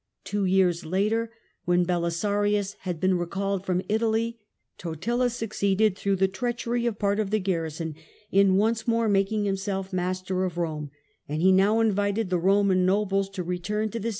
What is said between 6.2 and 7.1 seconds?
treachery of